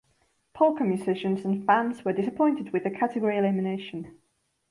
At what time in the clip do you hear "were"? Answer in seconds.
2.03-2.11